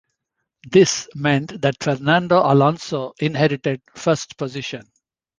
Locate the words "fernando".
1.79-2.37